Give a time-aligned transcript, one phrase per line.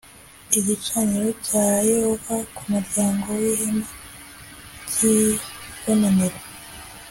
[0.59, 3.89] igicaniro cya yehova ku muryango w ihema
[4.87, 6.39] ry ibonaniro